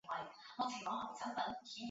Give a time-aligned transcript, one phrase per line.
[0.03, 1.73] 亦曾是葡萄牙国家队成员。